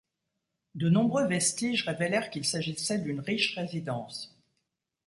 De 0.73 0.89
nombreux 0.89 1.27
vestiges 1.27 1.85
révélèrent 1.85 2.31
qu'il 2.31 2.43
s'agissait 2.43 2.97
d'une 2.97 3.19
riche 3.19 3.53
résidence. 3.55 4.35